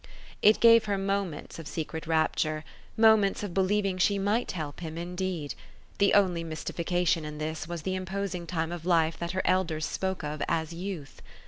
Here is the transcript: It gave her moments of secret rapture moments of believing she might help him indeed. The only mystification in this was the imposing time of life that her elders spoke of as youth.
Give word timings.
It 0.41 0.59
gave 0.59 0.85
her 0.85 0.97
moments 0.97 1.59
of 1.59 1.67
secret 1.67 2.07
rapture 2.07 2.65
moments 2.97 3.43
of 3.43 3.53
believing 3.53 3.99
she 3.99 4.17
might 4.17 4.53
help 4.53 4.79
him 4.79 4.97
indeed. 4.97 5.53
The 5.99 6.15
only 6.15 6.43
mystification 6.43 7.23
in 7.23 7.37
this 7.37 7.67
was 7.67 7.83
the 7.83 7.93
imposing 7.93 8.47
time 8.47 8.71
of 8.71 8.83
life 8.83 9.19
that 9.19 9.33
her 9.33 9.43
elders 9.45 9.85
spoke 9.85 10.23
of 10.23 10.41
as 10.49 10.73
youth. 10.73 11.21